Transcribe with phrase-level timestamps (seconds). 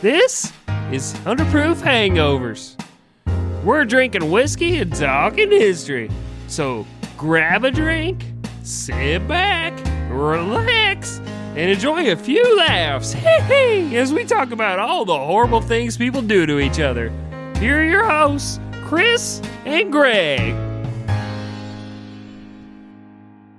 [0.00, 0.52] This
[0.92, 2.80] is 100 Proof Hangovers.
[3.64, 6.08] We're drinking whiskey and talking history.
[6.46, 6.86] So
[7.16, 8.24] grab a drink,
[8.62, 9.72] sit back,
[10.08, 11.18] relax,
[11.56, 16.46] and enjoy a few laughs as we talk about all the horrible things people do
[16.46, 17.10] to each other.
[17.56, 20.54] Here are your hosts, Chris and Greg.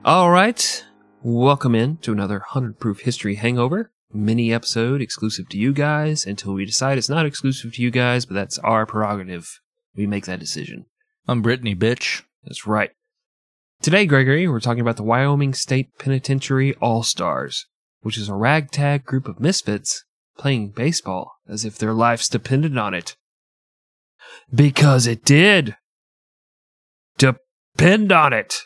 [0.06, 0.86] All right,
[1.22, 6.54] welcome in to another 100 Proof History Hangover mini episode exclusive to you guys until
[6.54, 9.60] we decide it's not exclusive to you guys, but that's our prerogative.
[9.96, 10.86] We make that decision.
[11.28, 12.24] I'm Brittany, bitch.
[12.44, 12.92] That's right.
[13.82, 17.66] Today, Gregory, we're talking about the Wyoming State Penitentiary All Stars,
[18.02, 20.04] which is a ragtag group of misfits
[20.38, 23.16] playing baseball as if their lives depended on it.
[24.54, 25.76] Because it did.
[27.18, 28.64] Depend on it.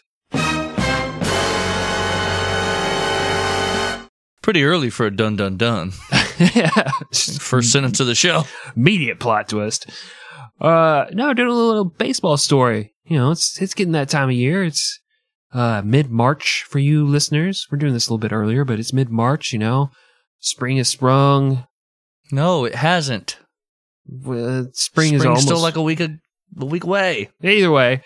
[4.44, 5.94] Pretty early for a dun dun dun.
[6.38, 6.92] yeah.
[7.40, 8.44] First sentence of the show.
[8.76, 9.90] Immediate plot twist.
[10.60, 12.94] Uh, no, doing a little baseball story.
[13.06, 14.66] You know, it's it's getting that time of year.
[14.66, 15.00] It's
[15.54, 17.68] uh mid March for you listeners.
[17.72, 19.54] We're doing this a little bit earlier, but it's mid March.
[19.54, 19.92] You know,
[20.40, 21.66] spring has sprung.
[22.30, 23.38] No, it hasn't.
[24.28, 26.18] Uh, spring is almost still like a week a,
[26.60, 27.30] a week away.
[27.42, 28.02] Either way,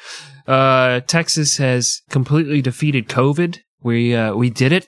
[0.47, 3.57] uh, Texas has completely defeated COVID.
[3.81, 4.88] We uh, we did it.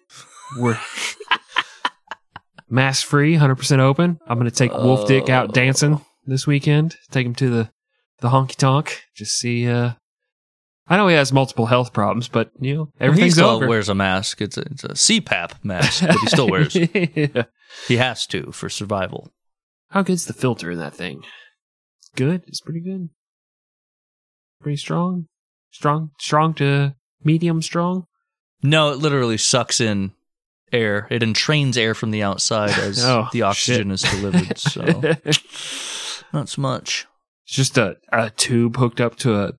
[0.57, 0.77] We're
[2.69, 4.19] mask free, hundred percent open.
[4.27, 5.51] I'm gonna take Wolf Dick out Oh.
[5.53, 6.95] dancing this weekend.
[7.11, 7.69] Take him to the
[8.19, 9.01] the honky tonk.
[9.15, 9.67] Just see.
[9.67, 9.93] Uh,
[10.87, 13.67] I know he has multiple health problems, but you know he everything's still over.
[13.67, 14.41] wears a mask.
[14.41, 16.75] It's a, it's a CPAP mask, but he still wears.
[16.75, 17.43] Yeah.
[17.87, 19.31] he has to for survival.
[19.91, 21.23] How good's the filter in that thing?
[21.99, 22.43] It's good.
[22.47, 23.09] It's pretty good.
[24.61, 25.27] Pretty strong.
[25.71, 26.11] Strong.
[26.19, 28.05] Strong to medium strong.
[28.61, 30.11] No, it literally sucks in
[30.71, 31.07] air.
[31.09, 34.57] It entrains air from the outside as Oh, the oxygen is delivered.
[34.57, 34.81] So
[36.33, 37.07] not so much.
[37.45, 39.53] It's just a, a tube hooked up to a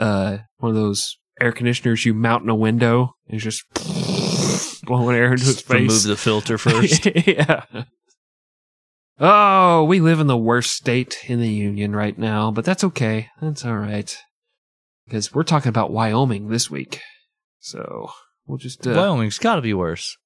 [0.00, 3.64] uh one of those air conditioners you mount in a window and just
[4.84, 7.06] blowing air into Just remove the filter first.
[7.26, 7.64] yeah.
[9.18, 13.28] Oh, we live in the worst state in the union right now, but that's okay.
[13.40, 14.14] That's all right.
[15.06, 17.00] Because we're talking about Wyoming this week.
[17.60, 18.10] So
[18.46, 20.16] we'll just uh, Wyoming's got to be worse.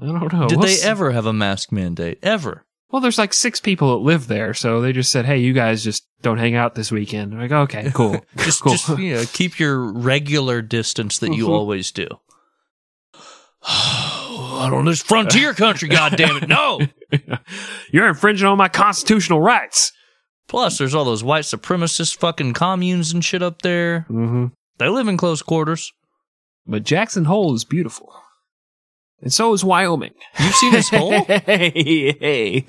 [0.00, 0.48] I don't know.
[0.48, 2.18] Did We'll they s- ever have a mask mandate?
[2.22, 2.64] Ever?
[2.90, 5.82] Well, there's like six people that live there, so they just said, "Hey, you guys
[5.84, 8.72] just don't hang out this weekend." I'm like, okay, cool, Just, cool.
[8.72, 11.50] just you know, keep your regular distance that you Mhm.
[11.50, 12.06] always do.
[13.62, 14.84] I don't.
[14.84, 16.80] This frontier country, goddammit, no.
[17.90, 19.92] You're infringing on my constitutional rights.
[20.48, 24.00] Plus, there's all those white supremacist fucking communes and shit up there.
[24.10, 24.46] Mm-hmm.
[24.78, 25.92] They live in close quarters.
[26.66, 28.12] But Jackson Hole is beautiful,
[29.22, 30.14] and so is Wyoming.
[30.38, 31.24] You've seen this hole?
[31.24, 32.66] hey, hey.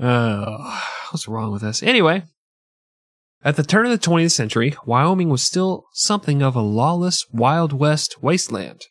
[0.00, 1.82] Uh, what's wrong with us?
[1.82, 2.22] Anyway,
[3.42, 7.72] at the turn of the 20th century, Wyoming was still something of a lawless Wild
[7.72, 8.86] West wasteland.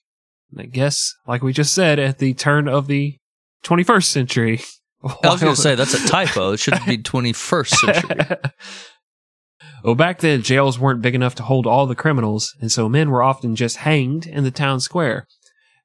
[0.52, 3.18] And I guess, like we just said, at the turn of the
[3.64, 4.62] 21st century.
[5.04, 6.54] I was going to say that's a typo.
[6.54, 8.38] It should be 21st century.
[9.84, 13.10] well, back then, jails weren't big enough to hold all the criminals, and so men
[13.10, 15.28] were often just hanged in the town square.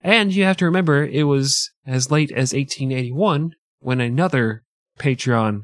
[0.03, 4.65] And you have to remember, it was as late as 1881 when another
[4.99, 5.63] Patreon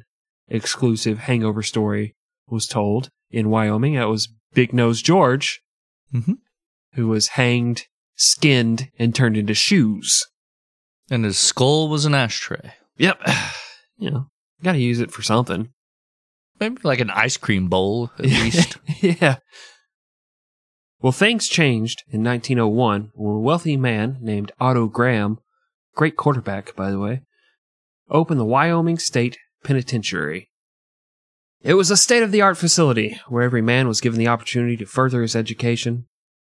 [0.49, 2.15] exclusive hangover story
[2.49, 3.95] was told in Wyoming.
[3.95, 5.61] That was Big Nose George,
[6.13, 6.35] hmm
[6.95, 7.85] who was hanged,
[8.17, 10.27] skinned, and turned into shoes.
[11.11, 12.73] And his skull was an ashtray.
[12.97, 13.21] Yep.
[14.01, 14.27] You know,
[14.63, 15.71] gotta use it for something.
[16.61, 18.77] Maybe like an ice cream bowl, at least.
[19.01, 19.39] yeah.
[21.01, 25.39] Well, things changed in 1901 when a wealthy man named Otto Graham,
[25.95, 27.23] great quarterback, by the way,
[28.11, 30.51] opened the Wyoming State Penitentiary.
[31.63, 34.77] It was a state of the art facility where every man was given the opportunity
[34.77, 36.07] to further his education,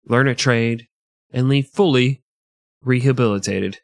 [0.06, 0.86] learn a trade,
[1.32, 2.22] and leave fully
[2.82, 3.78] rehabilitated.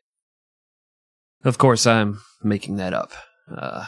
[1.43, 3.13] Of course, I'm making that up,
[3.51, 3.87] uh,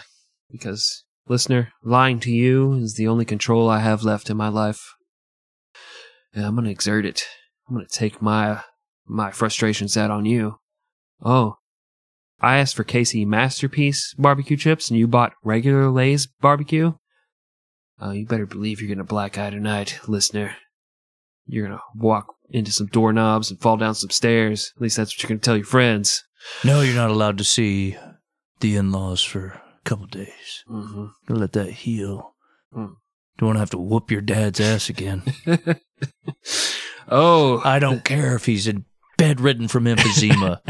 [0.51, 4.95] because Listener, lying to you is the only control I have left in my life.
[6.35, 7.25] And I'm gonna exert it.
[7.69, 8.63] I'm gonna take my
[9.07, 10.57] my frustrations out on you.
[11.23, 11.57] Oh,
[12.41, 16.95] I asked for KC Masterpiece barbecue chips, and you bought regular Lay's barbecue.
[18.01, 20.57] Oh, you better believe you're gonna black eye tonight, listener.
[21.47, 24.73] You're gonna walk into some doorknobs and fall down some stairs.
[24.77, 26.25] At least that's what you're gonna tell your friends.
[26.65, 27.97] no, you're not allowed to see
[28.61, 30.65] the in laws for a couple days.
[30.69, 31.07] Mm-hmm.
[31.29, 32.35] Let that heal.
[32.73, 32.95] Hmm.
[33.39, 35.23] Don't want to have to whoop your dad's ass again.
[37.09, 38.75] oh, I don't care if he's a
[39.19, 40.61] bedridden from emphysema.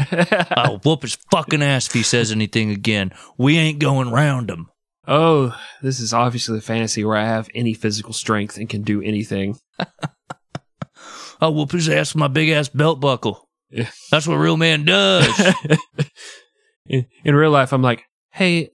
[0.57, 3.11] I'll whoop his fucking ass if he says anything again.
[3.37, 4.69] We ain't going round him.
[5.07, 9.01] oh, this is obviously a fantasy where I have any physical strength and can do
[9.01, 9.57] anything.
[11.41, 13.49] I'll whoop his ass with my big ass belt buckle.
[13.69, 13.89] Yeah.
[14.11, 15.55] That's what a real man does.
[16.85, 18.69] in, in real life, I'm like, hey,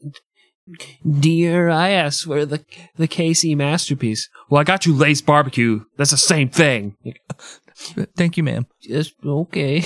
[1.19, 2.63] dear, I asked for the
[2.97, 4.29] the KC masterpiece.
[4.49, 5.83] Well, I got you Lay's barbecue.
[5.97, 6.95] That's the same thing.
[8.15, 8.67] Thank you, ma'am.
[8.81, 9.85] Just okay.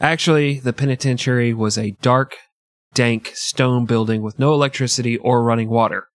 [0.00, 2.36] Actually, the penitentiary was a dark,
[2.92, 6.08] dank stone building with no electricity or running water.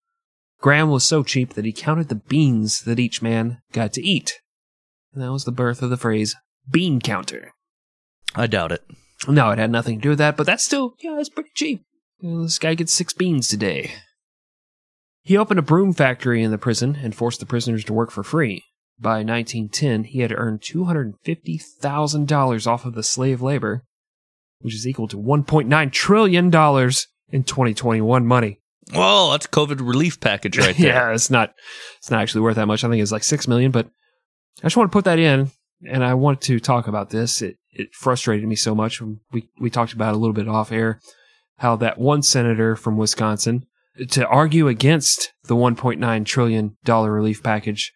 [0.61, 4.41] Graham was so cheap that he counted the beans that each man got to eat.
[5.13, 6.35] And that was the birth of the phrase
[6.69, 7.53] bean counter.
[8.35, 8.83] I doubt it.
[9.27, 11.83] No, it had nothing to do with that, but that's still, yeah, it's pretty cheap.
[12.19, 13.91] You know, this guy gets six beans today.
[15.23, 18.23] He opened a broom factory in the prison and forced the prisoners to work for
[18.23, 18.63] free.
[18.99, 23.83] By 1910, he had earned $250,000 off of the slave labor,
[24.59, 28.59] which is equal to $1.9 trillion in 2021 money.
[28.91, 30.87] Whoa, that's a COVID relief package right there.
[30.87, 31.53] yeah, it's not,
[31.97, 32.83] it's not actually worth that much.
[32.83, 33.85] I think it's like six million, but
[34.59, 35.51] I just want to put that in,
[35.87, 37.41] and I want to talk about this.
[37.41, 39.01] It it frustrated me so much.
[39.31, 40.99] We we talked about a little bit off air,
[41.57, 43.65] how that one senator from Wisconsin
[44.11, 47.91] to argue against the 1.9 trillion dollar relief package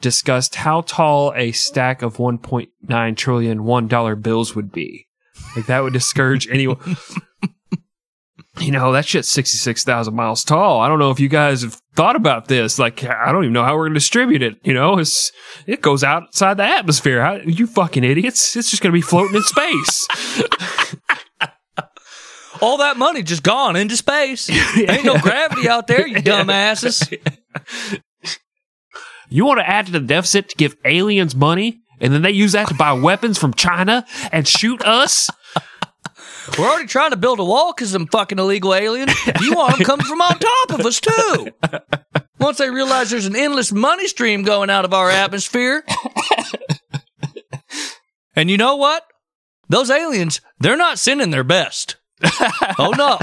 [0.00, 5.06] discussed how tall a stack of 1.9 trillion one dollar bills would be.
[5.56, 6.78] Like that would discourage anyone.
[8.60, 10.80] you know, that shit's 66,000 miles tall.
[10.80, 12.78] I don't know if you guys have thought about this.
[12.78, 14.56] Like, I don't even know how we're going to distribute it.
[14.62, 15.32] You know, it's,
[15.66, 17.22] it goes outside the atmosphere.
[17.22, 18.56] How, you fucking idiots.
[18.56, 20.08] It's just going to be floating in space.
[22.60, 24.50] All that money just gone into space.
[24.50, 27.16] Ain't no gravity out there, you dumbasses.
[29.30, 31.80] You want to add to the deficit to give aliens money?
[32.00, 35.28] And then they use that to buy weapons from China and shoot us?
[36.56, 39.12] We're already trying to build a wall because them fucking illegal aliens.
[39.40, 41.48] You want them coming from on top of us too.
[42.38, 45.84] Once they realize there's an endless money stream going out of our atmosphere.
[48.36, 49.04] and you know what?
[49.68, 51.96] Those aliens, they're not sending their best.
[52.78, 53.18] Oh no.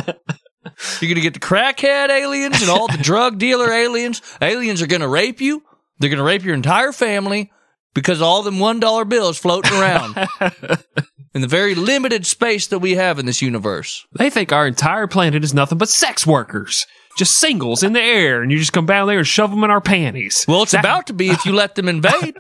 [0.99, 4.21] You're going to get the crackhead aliens and all the drug dealer aliens.
[4.41, 5.63] Aliens are going to rape you.
[5.99, 7.51] They're going to rape your entire family
[7.95, 10.15] because all them $1 bills floating around
[11.33, 14.05] in the very limited space that we have in this universe.
[14.15, 16.85] They think our entire planet is nothing but sex workers.
[17.17, 19.71] Just singles in the air, and you just come down there and shove them in
[19.71, 20.43] our panties.
[20.49, 22.35] Well, it's about to be if you let them invade.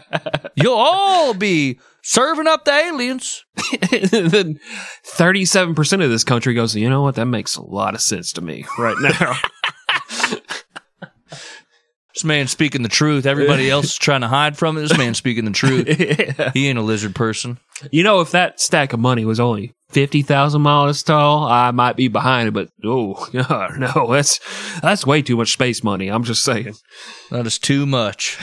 [0.56, 3.44] You'll all be serving up the aliens.
[3.90, 4.58] then
[5.14, 7.16] 37% of this country goes, you know what?
[7.16, 9.36] That makes a lot of sense to me right now.
[12.14, 13.26] This man speaking the truth.
[13.26, 14.82] Everybody else is trying to hide from it.
[14.82, 15.88] This man speaking the truth.
[16.54, 17.58] He ain't a lizard person.
[17.90, 22.06] you know, if that stack of money was only 50,000 miles tall, I might be
[22.08, 24.38] behind it, but oh, no, that's,
[24.80, 26.08] that's way too much space money.
[26.08, 26.74] I'm just saying.
[27.30, 28.36] That is too much.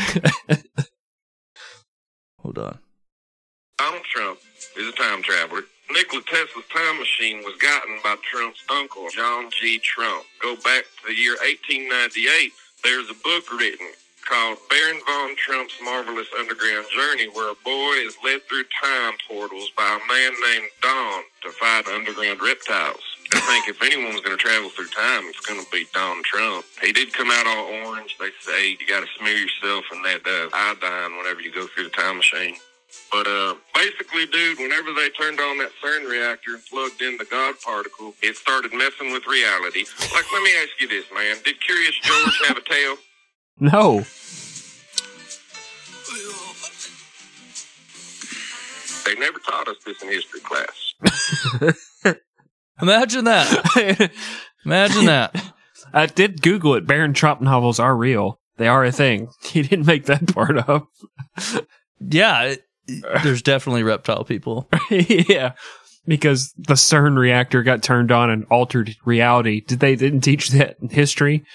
[2.39, 2.79] Hold on.
[3.77, 4.39] Donald Trump
[4.77, 5.61] is a time traveler.
[5.91, 9.79] Nikola Tesla's time machine was gotten by Trump's uncle, John G.
[9.79, 10.25] Trump.
[10.41, 12.51] Go back to the year 1898.
[12.83, 13.87] There's a book written
[14.27, 19.69] called Baron von Trump's Marvelous Underground Journey, where a boy is led through time portals
[19.77, 23.03] by a man named Don to fight underground reptiles.
[23.33, 26.65] I think if anyone's going to travel through time, it's going to be Don Trump.
[26.81, 28.17] He did come out all orange.
[28.19, 31.85] They say you got to smear yourself in that uh, iodine whenever you go through
[31.85, 32.55] the time machine.
[33.11, 37.25] But uh, basically, dude, whenever they turned on that CERN reactor and plugged in the
[37.25, 39.85] God particle, it started messing with reality.
[40.13, 42.95] Like, let me ask you this, man: Did Curious George have a tail?
[43.59, 44.05] No.
[49.05, 50.93] They never taught us this in history class.
[52.81, 54.11] Imagine that.
[54.65, 55.53] Imagine that.
[55.93, 56.87] I did Google it.
[56.87, 58.39] Baron Trump novels are real.
[58.57, 59.29] They are a thing.
[59.43, 60.87] He didn't make that part up.
[61.99, 62.61] Yeah, it,
[63.23, 64.69] there's definitely reptile people.
[64.89, 65.53] yeah.
[66.07, 69.61] Because the CERN reactor got turned on and altered reality.
[69.61, 71.45] Did they didn't teach that in history?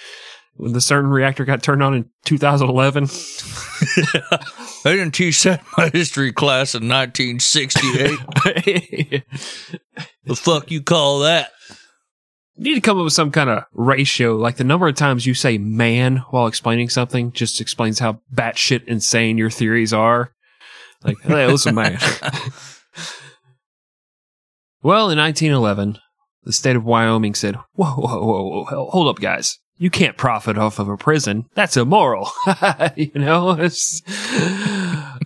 [0.55, 3.09] When the CERN reactor got turned on in 2011?
[4.87, 9.25] They didn't teach that in my history class in 1968.
[10.25, 11.50] the fuck you call that?
[12.55, 15.26] You need to come up with some kind of ratio, like the number of times
[15.26, 20.31] you say man while explaining something just explains how batshit insane your theories are.
[21.07, 21.99] Like, hey, listen, man.
[24.83, 25.99] well, in 1911,
[26.45, 29.59] the state of Wyoming said, whoa, whoa, whoa, whoa, hold up, guys.
[29.79, 31.47] you can't profit off of a prison.
[31.55, 32.31] That's immoral.
[32.97, 33.57] you know?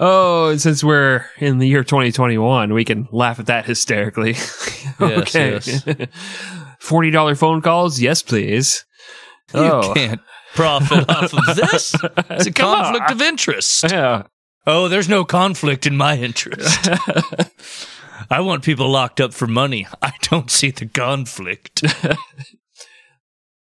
[0.03, 4.31] Oh, and since we're in the year 2021, we can laugh at that hysterically.
[5.01, 5.53] okay.
[5.53, 5.85] yes.
[6.83, 8.01] $40 phone calls?
[8.01, 8.85] Yes, please.
[9.55, 9.93] You Oh.
[9.95, 10.21] can't
[10.55, 11.95] profit off of this.
[12.31, 12.53] It's a on.
[12.55, 13.85] conflict of interest.
[13.91, 14.23] Yeah.
[14.73, 16.89] Oh, there's no conflict in my interest.
[18.31, 19.89] I want people locked up for money.
[20.01, 21.83] I don't see the conflict.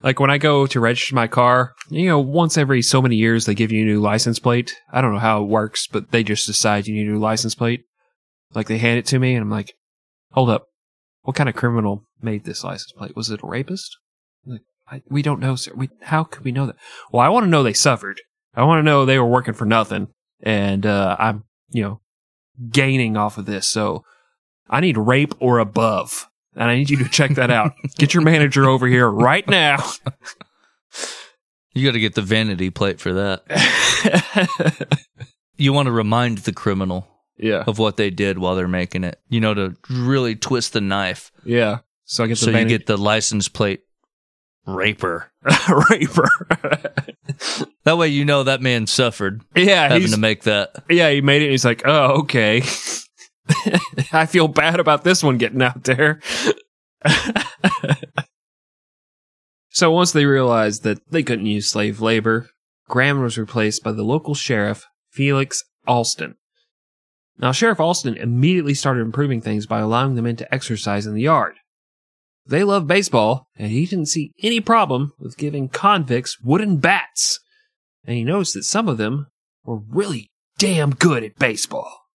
[0.02, 3.45] Like when I go to register my car, you know, once every so many years
[3.45, 4.75] they give you a new license plate.
[4.90, 7.55] I don't know how it works, but they just decide you need a new license
[7.55, 7.85] plate.
[8.55, 9.75] Like they hand it to me and I'm like,
[10.33, 10.69] hold up.
[11.21, 13.14] What kind of criminal made this license plate?
[13.14, 13.95] Was it a rapist?
[14.47, 15.73] Like, I, we don't know, sir.
[15.76, 16.76] We, how could we know that?
[17.12, 18.23] Well, I want to know they suffered.
[18.55, 20.09] I want to know they were working for nothing
[20.42, 22.00] and, uh, I'm, you know,
[22.70, 23.66] gaining off of this.
[23.68, 24.04] So
[24.68, 26.26] I need rape or above.
[26.56, 27.73] And I need you to check that out.
[27.99, 29.78] Get your manager over here right now.
[31.73, 34.99] You got to get the vanity plate for that.
[35.56, 37.06] You want to remind the criminal
[37.37, 37.62] yeah.
[37.66, 39.20] of what they did while they're making it.
[39.28, 41.30] You know, to really twist the knife.
[41.44, 41.80] Yeah.
[42.06, 43.82] So I get the So you vanity- get the license plate
[44.66, 45.30] raper.
[45.90, 46.28] raper.
[47.85, 50.85] That way you know that man suffered yeah, having to make that.
[50.89, 51.47] yeah, he made it.
[51.47, 52.59] And he's like, oh, okay.
[54.13, 56.21] I feel bad about this one getting out there.
[59.71, 62.51] so once they realized that they couldn't use slave labor,
[62.89, 66.37] Graham was replaced by the local sheriff, Felix Alston.
[67.39, 71.23] Now, Sheriff Alston immediately started improving things by allowing the men to exercise in the
[71.23, 71.55] yard.
[72.47, 77.41] They loved baseball, and he didn't see any problem with giving convicts wooden bats.
[78.04, 79.28] And he noticed that some of them
[79.64, 82.07] were really damn good at baseball.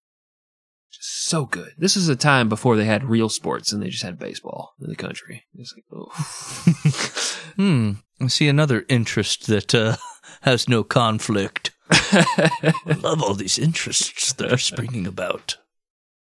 [0.92, 1.74] Just so good.
[1.78, 4.90] This is a time before they had real sports and they just had baseball in
[4.90, 5.46] the country.
[5.56, 7.42] It's like, oh.
[7.56, 7.92] Hmm.
[8.22, 9.98] I see another interest that uh,
[10.42, 11.72] has no conflict.
[11.90, 15.58] I love all these interests that are springing about.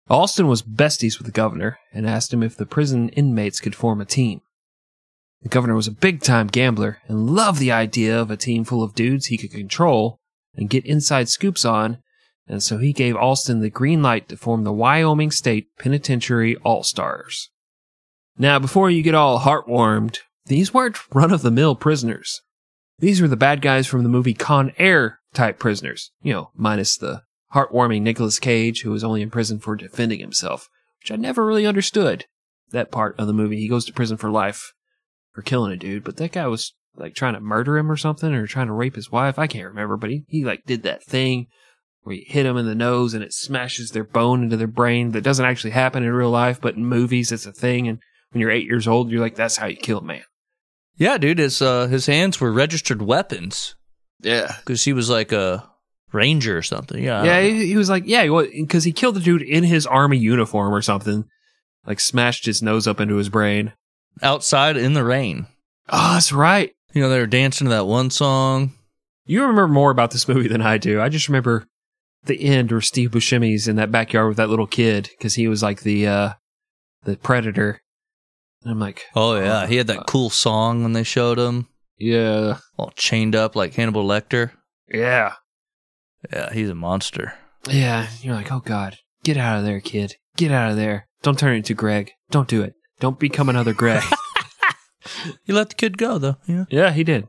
[0.08, 4.00] Alston was besties with the governor and asked him if the prison inmates could form
[4.00, 4.42] a team.
[5.42, 8.82] The governor was a big time gambler and loved the idea of a team full
[8.82, 10.18] of dudes he could control
[10.54, 11.98] and get inside scoops on,
[12.46, 16.84] and so he gave Alston the green light to form the Wyoming State Penitentiary All
[16.84, 17.50] Stars.
[18.38, 22.40] Now, before you get all heartwarmed, these weren't run of the mill prisoners.
[22.98, 26.96] These were the bad guys from the movie Con Air type prisoners, you know, minus
[26.96, 27.22] the
[27.52, 30.68] heartwarming Nicolas Cage, who was only in prison for defending himself,
[31.00, 32.26] which I never really understood
[32.70, 33.58] that part of the movie.
[33.58, 34.72] He goes to prison for life
[35.32, 38.32] for killing a dude, but that guy was like trying to murder him or something,
[38.34, 39.38] or trying to rape his wife.
[39.38, 41.46] I can't remember, but he, he like did that thing
[42.02, 45.12] where you hit them in the nose and it smashes their bone into their brain.
[45.12, 47.88] That doesn't actually happen in real life, but in movies it's a thing.
[47.88, 47.98] And
[48.30, 50.22] when you're eight years old, you're like, that's how you kill a man.
[50.96, 53.74] Yeah, dude, his uh, his hands were registered weapons
[54.20, 54.54] Yeah.
[54.58, 55.66] because he was like a
[56.12, 57.02] ranger or something.
[57.02, 58.26] Yeah, Yeah, he, he was like, yeah,
[58.60, 61.24] because he killed the dude in his army uniform or something.
[61.86, 63.72] Like smashed his nose up into his brain.
[64.20, 65.46] Outside in the rain.
[65.88, 66.72] Oh, that's right.
[66.92, 68.72] You know, they were dancing to that one song.
[69.24, 71.00] You remember more about this movie than I do.
[71.00, 71.66] I just remember
[72.24, 75.62] the end where Steve Buscemi's in that backyard with that little kid because he was
[75.62, 76.32] like the uh
[77.04, 77.80] the predator.
[78.62, 81.68] And I'm like, Oh yeah, he had Uh, that cool song when they showed him
[81.98, 84.50] yeah, all chained up like Hannibal Lecter.
[84.92, 85.34] yeah,
[86.32, 87.34] Yeah, he's a monster.
[87.68, 88.08] yeah.
[88.20, 91.06] You're like, oh god, get out of there, kid, get out of there.
[91.22, 92.10] Don't turn into Greg.
[92.30, 92.74] Don't do it.
[93.02, 93.98] Don't become another Gray.
[95.44, 96.36] he let the kid go though.
[96.46, 97.26] Yeah, yeah, he did.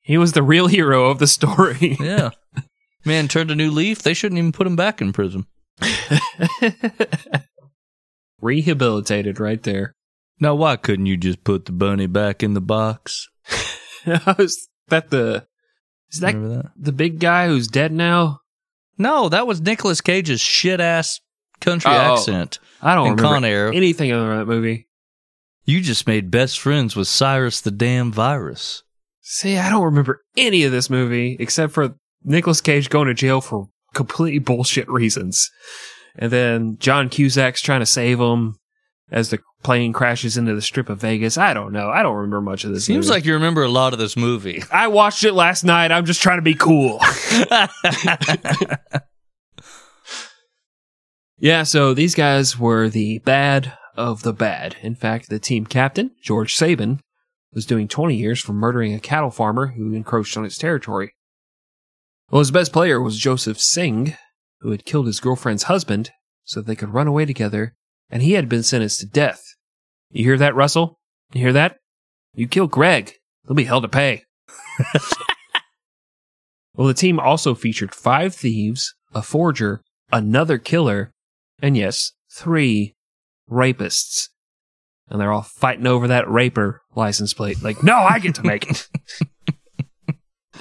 [0.00, 1.96] He was the real hero of the story.
[2.00, 2.30] yeah.
[3.04, 4.02] Man turned a new leaf.
[4.02, 5.46] They shouldn't even put him back in prison.
[8.40, 9.96] Rehabilitated right there.
[10.38, 13.28] Now, why couldn't you just put the bunny back in the box?
[14.38, 15.48] is that the
[16.12, 16.70] is that that?
[16.76, 18.42] the big guy who's dead now?
[18.96, 21.20] No, that was Nicolas Cage's shit ass
[21.60, 22.14] country Oh.
[22.14, 23.72] accent I don't in remember Con Air.
[23.72, 24.85] anything other that movie.
[25.66, 28.82] You just made best friends with Cyrus the damn virus.
[29.20, 33.40] See, I don't remember any of this movie except for Nicolas Cage going to jail
[33.40, 35.50] for completely bullshit reasons.
[36.16, 38.54] And then John Cusack's trying to save him
[39.10, 41.36] as the plane crashes into the strip of Vegas.
[41.36, 41.90] I don't know.
[41.90, 43.16] I don't remember much of this Seems movie.
[43.18, 44.62] like you remember a lot of this movie.
[44.72, 45.90] I watched it last night.
[45.90, 47.00] I'm just trying to be cool.
[51.38, 54.76] Yeah, so these guys were the bad of the bad.
[54.82, 57.00] In fact, the team captain, George Saban,
[57.52, 61.14] was doing 20 years for murdering a cattle farmer who encroached on its territory.
[62.30, 64.16] Well, his best player was Joseph Singh,
[64.60, 66.10] who had killed his girlfriend's husband
[66.44, 67.74] so they could run away together,
[68.10, 69.42] and he had been sentenced to death.
[70.10, 70.98] You hear that, Russell?
[71.32, 71.78] You hear that?
[72.34, 73.14] You kill Greg.
[73.46, 74.24] He'll be hell to pay.
[76.74, 81.12] well, the team also featured five thieves, a forger, another killer,
[81.60, 82.95] and yes, three
[83.50, 84.28] rapists.
[85.08, 87.62] And they're all fighting over that raper license plate.
[87.62, 88.88] Like, no, I get to make it.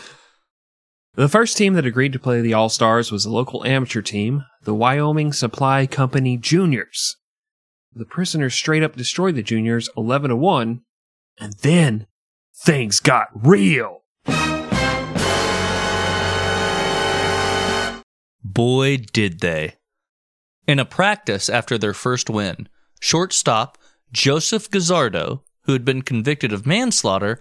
[1.16, 4.44] the first team that agreed to play the All Stars was a local amateur team,
[4.64, 7.18] the Wyoming Supply Company Juniors.
[7.94, 10.82] The prisoners straight up destroyed the juniors 11 to 1,
[11.40, 12.08] and then
[12.54, 14.02] things got real.
[18.44, 19.76] Boy, did they.
[20.68, 22.68] In a practice after their first win,
[23.00, 23.78] shortstop
[24.12, 27.40] Joseph Gazzardo, who had been convicted of manslaughter,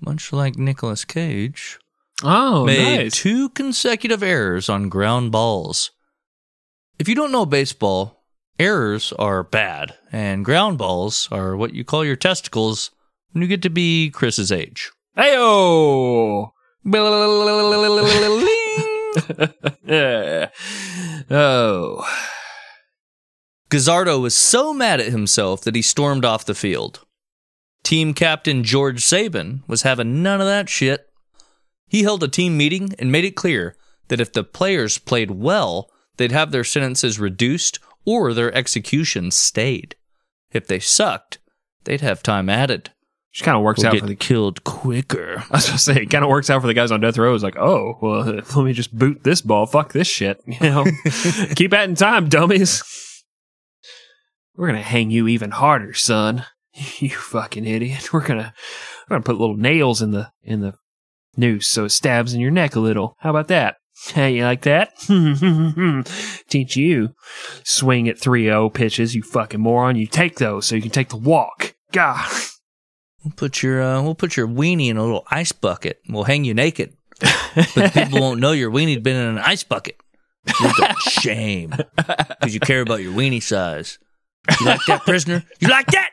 [0.00, 1.78] much like Nicolas Cage,
[2.22, 3.14] Oh, made nice.
[3.14, 5.90] two consecutive errors on ground balls.
[6.98, 8.24] If you don't know baseball,
[8.58, 12.90] errors are bad, and ground balls are what you call your testicles
[13.30, 14.90] when you get to be Chris's age.
[15.16, 16.50] Heyo!
[21.30, 22.04] oh.
[23.70, 27.04] Gazzardo was so mad at himself that he stormed off the field.
[27.82, 31.06] Team captain George Saban was having none of that shit.
[31.86, 33.76] He held a team meeting and made it clear
[34.08, 39.94] that if the players played well, they'd have their sentences reduced or their executions stayed.
[40.50, 41.38] If they sucked,
[41.84, 42.90] they'd have time added.
[43.32, 44.16] Which kind of works Or out for the.
[44.16, 45.44] killed quicker.
[45.50, 47.34] I was to say, it kind of works out for the guys on death row.
[47.34, 48.22] It's like, oh, well,
[48.56, 49.66] let me just boot this ball.
[49.66, 50.40] Fuck this shit.
[50.46, 50.84] You know,
[51.54, 52.82] keep adding time, dummies.
[54.58, 56.44] We're gonna hang you even harder, son.
[57.00, 58.12] You fucking idiot.
[58.12, 58.52] We're gonna,
[59.08, 60.74] we're gonna put little nails in the in the
[61.36, 63.16] noose so it stabs in your neck a little.
[63.18, 63.76] How about that?
[64.06, 64.96] Hey, you like that?
[66.48, 67.14] Teach you.
[67.64, 69.96] Swing at 3 0 pitches, you fucking moron.
[69.96, 71.74] You take those so you can take the walk.
[71.90, 72.30] God.
[73.24, 75.98] We'll put your uh, we'll put your weenie in a little ice bucket.
[76.06, 79.64] and We'll hang you naked, but people won't know your weenie's been in an ice
[79.64, 79.96] bucket.
[80.46, 83.98] A shame because you care about your weenie size.
[84.60, 85.44] You like that, prisoner?
[85.60, 86.10] You like that?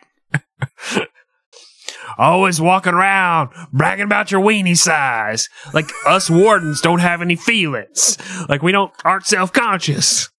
[2.18, 5.50] Always walking around bragging about your weenie size.
[5.74, 8.18] Like us wardens don't have any feelings.
[8.48, 10.30] Like we don't aren't self conscious.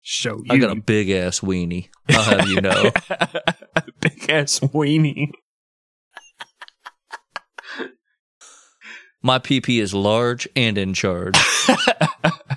[0.00, 1.88] Show you I got a big ass weenie.
[2.08, 2.90] I'll have you know.
[4.00, 5.30] big ass weenie.
[9.22, 11.38] My PP is large and in charge.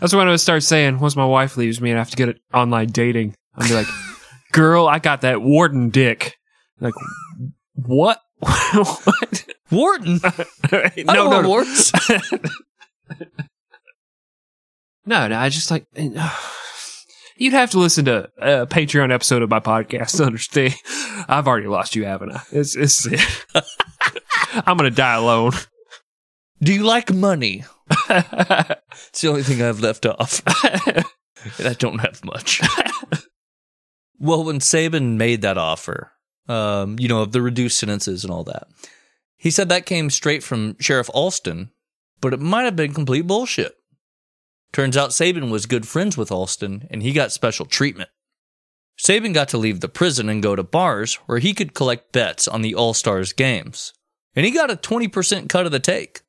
[0.00, 2.16] That's when I would start saying, once my wife leaves me and I have to
[2.16, 3.86] get it online dating, I'll be like,
[4.52, 6.36] girl, I got that warden dick.
[6.80, 6.94] Like,
[7.74, 8.20] what?
[8.40, 9.44] what?
[9.70, 10.20] Wharton.
[10.22, 10.30] no,
[10.72, 11.92] I no, don't no, want warts.
[15.04, 16.38] No, no, I just like uh,
[17.36, 20.74] you'd have to listen to a Patreon episode of my podcast to understand.
[21.28, 22.42] I've already lost you, haven't I?
[22.52, 23.08] It's it's
[24.66, 25.52] I'm gonna die alone.
[26.62, 27.64] Do you like money?
[29.08, 30.42] It's the only thing I've left off.
[31.58, 32.60] and I don't have much.
[34.18, 36.12] well, when Saban made that offer,
[36.48, 38.68] um, you know, of the reduced sentences and all that,
[39.36, 41.70] he said that came straight from Sheriff Alston,
[42.20, 43.74] but it might have been complete bullshit.
[44.72, 48.10] Turns out Saban was good friends with Alston, and he got special treatment.
[48.98, 52.46] Saban got to leave the prison and go to bars where he could collect bets
[52.46, 53.92] on the All Stars games.
[54.34, 56.20] And he got a 20% cut of the take.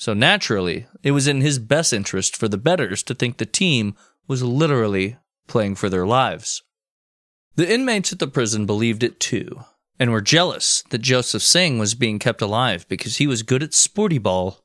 [0.00, 3.94] So naturally, it was in his best interest for the betters to think the team
[4.26, 6.62] was literally playing for their lives.
[7.56, 9.60] The inmates at the prison believed it too,
[9.98, 13.74] and were jealous that Joseph Singh was being kept alive because he was good at
[13.74, 14.64] sporty ball.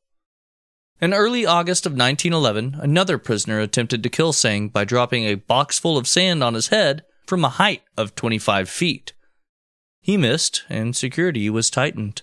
[1.02, 5.78] In early August of 1911, another prisoner attempted to kill Singh by dropping a box
[5.78, 9.12] full of sand on his head from a height of 25 feet.
[10.00, 12.21] He missed, and security was tightened.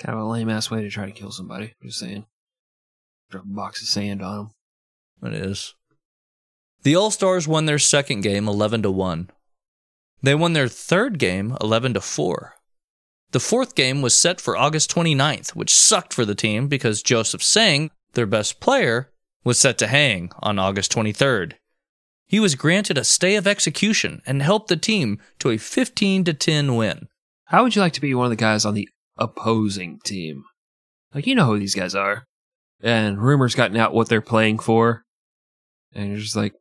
[0.00, 1.74] Kind of a lame ass way to try to kill somebody.
[1.82, 2.24] Just saying.
[3.34, 4.52] Drop a box of sand on
[5.20, 5.32] them.
[5.32, 5.74] It is.
[6.84, 9.28] The All Stars won their second game 11 to 1.
[10.22, 12.54] They won their third game 11 to 4.
[13.32, 17.42] The fourth game was set for August 29th, which sucked for the team because Joseph
[17.42, 19.10] Singh, their best player,
[19.42, 21.54] was set to hang on August 23rd.
[22.28, 26.34] He was granted a stay of execution and helped the team to a 15 to
[26.34, 27.08] 10 win.
[27.46, 30.44] How would you like to be one of the guys on the opposing team?
[31.12, 32.28] Like you know who these guys are,
[32.84, 35.04] and rumors gotten out what they're playing for,
[35.94, 36.52] and you're just like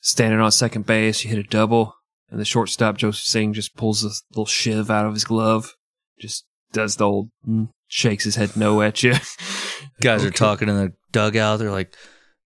[0.00, 1.24] standing on second base.
[1.24, 1.94] You hit a double,
[2.30, 5.74] and the shortstop Joseph Singh just pulls a little shiv out of his glove,
[6.18, 9.14] just does the old mm, shakes his head no at you.
[10.00, 11.58] Guys are talking in the dugout.
[11.58, 11.94] They're like,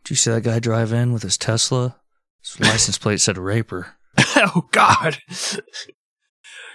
[0.04, 1.96] Did you see that guy drive in with his Tesla?
[2.40, 3.96] His license plate said raper.
[4.36, 5.18] oh God.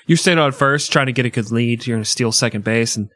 [0.08, 1.88] You're standing on first, trying to get a good lead.
[1.88, 3.10] You're going to steal second base, and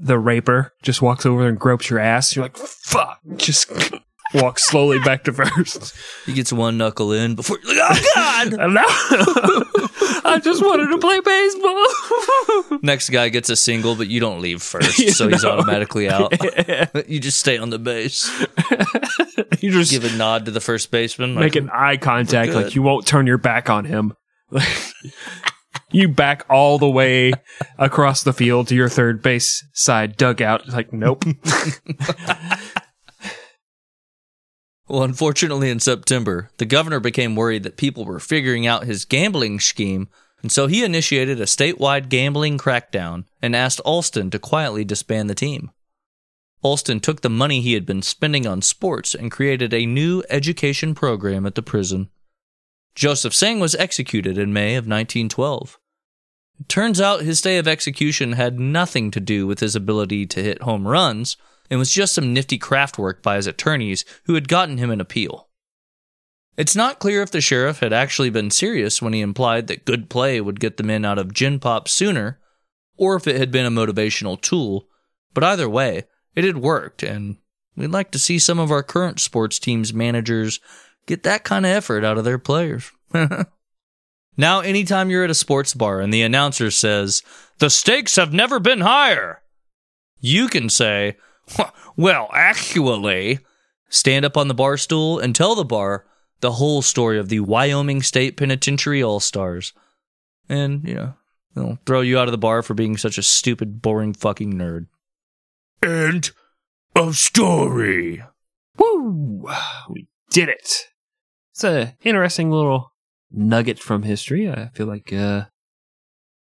[0.00, 2.34] the raper just walks over and gropes your ass.
[2.34, 3.18] You're like, fuck.
[3.36, 3.70] Just
[4.34, 5.94] walk slowly back to first.
[6.26, 8.54] He gets one knuckle in before you're like, oh God!
[10.24, 12.78] I just wanted to play baseball.
[12.82, 16.32] Next guy gets a single, but you don't leave first, You so he's automatically out.
[17.08, 18.30] you just stay on the base.
[19.60, 21.34] you just Give a nod to the first baseman.
[21.34, 24.14] like, making eye contact, like you won't turn your back on him.
[25.94, 27.32] You back all the way
[27.78, 30.68] across the field to your third base side dugout.
[30.68, 31.24] Like, nope.
[34.92, 39.58] Well, unfortunately, in September, the governor became worried that people were figuring out his gambling
[39.58, 40.08] scheme,
[40.42, 45.34] and so he initiated a statewide gambling crackdown and asked Alston to quietly disband the
[45.34, 45.70] team.
[46.60, 50.94] Alston took the money he had been spending on sports and created a new education
[50.94, 52.10] program at the prison.
[52.94, 55.78] Joseph Sang was executed in May of 1912.
[56.68, 60.62] Turns out his stay of execution had nothing to do with his ability to hit
[60.62, 61.36] home runs
[61.70, 65.00] and was just some nifty craft work by his attorneys who had gotten him an
[65.00, 65.48] appeal.
[66.56, 70.10] It's not clear if the sheriff had actually been serious when he implied that good
[70.10, 72.38] play would get the men out of gin pop sooner,
[72.96, 74.86] or if it had been a motivational tool,
[75.32, 77.38] but either way, it had worked, and
[77.74, 80.60] we'd like to see some of our current sports teams' managers
[81.06, 82.92] get that kind of effort out of their players.
[84.36, 87.22] now, anytime you're at a sports bar and the announcer says,
[87.58, 89.42] The stakes have never been higher,
[90.20, 91.16] you can say,
[91.96, 93.40] Well, actually,
[93.88, 96.06] stand up on the bar stool and tell the bar
[96.40, 99.72] the whole story of the Wyoming State Penitentiary All Stars.
[100.48, 101.14] And, you know,
[101.54, 104.86] they'll throw you out of the bar for being such a stupid, boring fucking nerd.
[105.82, 106.30] End
[106.96, 108.22] of story.
[108.78, 109.48] Woo!
[109.90, 110.88] We did it.
[111.52, 112.91] It's a interesting little
[113.32, 114.48] nugget from history.
[114.50, 115.44] I feel like uh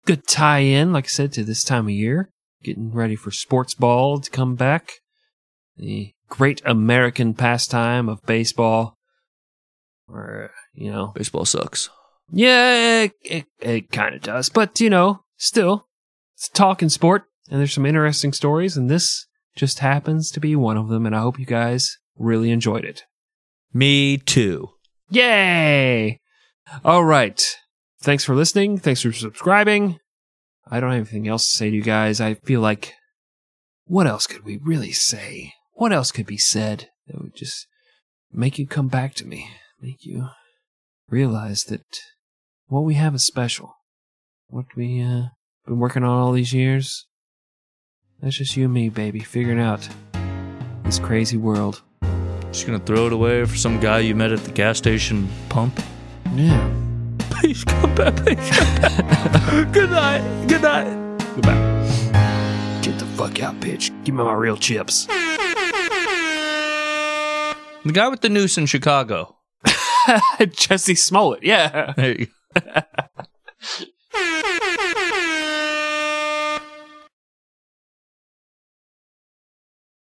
[0.06, 2.30] good tie in, like I said, to this time of year.
[2.62, 4.92] Getting ready for sports ball to come back.
[5.76, 8.96] The great American pastime of baseball.
[10.08, 11.90] Or, you know, Baseball sucks.
[12.32, 14.48] yeah, it, it, it kind of does.
[14.48, 15.86] But, you know, still,
[16.34, 20.78] it's talking sport, and there's some interesting stories, and this just happens to be one
[20.78, 23.02] of them, and I hope you guys really enjoyed it.
[23.74, 24.70] Me too.
[25.10, 26.18] Yay!
[26.84, 27.56] All right.
[28.00, 28.78] Thanks for listening.
[28.78, 29.98] Thanks for subscribing.
[30.70, 32.20] I don't have anything else to say to you guys.
[32.20, 32.94] I feel like,
[33.86, 35.54] what else could we really say?
[35.72, 37.66] What else could be said that would just
[38.32, 39.50] make you come back to me?
[39.80, 40.28] Make you
[41.08, 42.00] realize that
[42.66, 43.74] what we have is special.
[44.48, 45.28] What we, uh,
[45.66, 47.06] been working on all these years.
[48.20, 49.88] That's just you and me, baby, figuring out
[50.84, 51.82] this crazy world.
[52.50, 55.78] Just gonna throw it away for some guy you met at the gas station pump.
[56.38, 56.70] Yeah.
[57.18, 58.14] Please come back.
[58.14, 59.72] Please come back.
[59.72, 60.46] Good night.
[60.46, 61.18] Good night.
[61.34, 62.80] Goodbye.
[62.80, 63.90] Get the fuck out, bitch.
[64.04, 65.06] Give me my real chips.
[65.06, 65.16] The
[67.92, 69.36] guy with the noose in Chicago.
[69.66, 71.42] Jussie Smollett.
[71.42, 71.92] Yeah.
[71.96, 72.82] There you go.